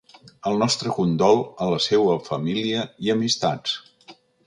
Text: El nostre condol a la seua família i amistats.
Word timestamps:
El 0.51 0.55
nostre 0.63 0.93
condol 0.95 1.37
a 1.65 1.69
la 1.73 1.79
seua 1.89 2.17
família 2.33 2.89
i 3.09 3.15
amistats. 3.19 3.81